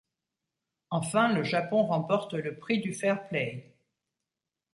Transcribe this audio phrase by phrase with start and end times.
[0.89, 3.71] Enfin, le Japon remporte le prix du fair-play.